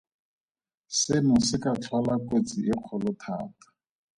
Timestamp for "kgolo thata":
2.81-3.67